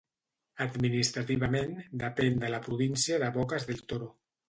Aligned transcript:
Administrativament, 0.65 1.77
depén 2.07 2.43
de 2.47 2.53
la 2.57 2.63
Província 2.67 3.25
de 3.27 3.33
Bocas 3.41 3.73
del 3.73 3.89
Toro. 3.93 4.15